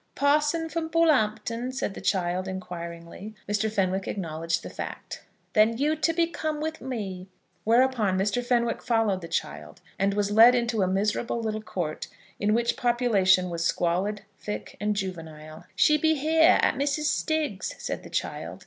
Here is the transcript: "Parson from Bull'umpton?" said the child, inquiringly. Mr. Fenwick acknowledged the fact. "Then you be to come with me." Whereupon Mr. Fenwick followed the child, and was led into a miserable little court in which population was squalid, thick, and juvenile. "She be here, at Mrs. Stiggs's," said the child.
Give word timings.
"Parson 0.15 0.67
from 0.67 0.89
Bull'umpton?" 0.89 1.71
said 1.71 1.93
the 1.93 2.01
child, 2.01 2.47
inquiringly. 2.47 3.35
Mr. 3.47 3.71
Fenwick 3.71 4.07
acknowledged 4.07 4.63
the 4.63 4.69
fact. 4.71 5.21
"Then 5.53 5.77
you 5.77 5.91
be 5.95 6.01
to 6.25 6.27
come 6.31 6.59
with 6.59 6.81
me." 6.81 7.29
Whereupon 7.65 8.17
Mr. 8.17 8.43
Fenwick 8.43 8.81
followed 8.81 9.21
the 9.21 9.27
child, 9.27 9.79
and 9.99 10.15
was 10.15 10.31
led 10.31 10.55
into 10.55 10.81
a 10.81 10.87
miserable 10.87 11.39
little 11.39 11.61
court 11.61 12.07
in 12.39 12.55
which 12.55 12.77
population 12.77 13.51
was 13.51 13.63
squalid, 13.63 14.23
thick, 14.39 14.75
and 14.81 14.95
juvenile. 14.95 15.65
"She 15.75 15.99
be 15.99 16.15
here, 16.15 16.57
at 16.63 16.73
Mrs. 16.73 17.03
Stiggs's," 17.03 17.75
said 17.77 18.01
the 18.01 18.09
child. 18.09 18.59